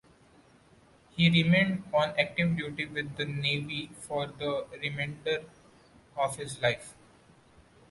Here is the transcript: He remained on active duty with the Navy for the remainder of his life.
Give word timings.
He 1.11 1.29
remained 1.29 1.83
on 1.93 2.19
active 2.19 2.57
duty 2.57 2.87
with 2.87 3.15
the 3.17 3.25
Navy 3.25 3.91
for 3.99 4.25
the 4.25 4.65
remainder 4.81 5.43
of 6.17 6.37
his 6.37 6.59
life. 6.59 6.95